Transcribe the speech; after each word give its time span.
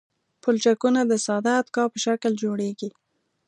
پلچکونه 0.43 1.01
د 1.05 1.13
ساده 1.25 1.51
اتکا 1.59 1.83
په 1.93 1.97
شکل 2.05 2.31
جوړیږي 2.43 2.89